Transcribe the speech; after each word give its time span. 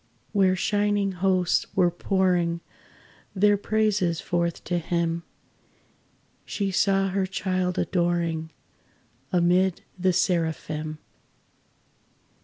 Where 0.31 0.55
shining 0.55 1.11
hosts 1.11 1.67
were 1.75 1.91
pouring 1.91 2.61
Their 3.35 3.55
praises 3.55 4.19
forth 4.19 4.63
to 4.63 4.79
Him, 4.79 5.21
She 6.43 6.71
saw 6.71 7.09
her 7.09 7.27
child 7.27 7.77
adoring, 7.77 8.49
Amid 9.31 9.83
the 9.99 10.11
Seraphim. 10.11 10.97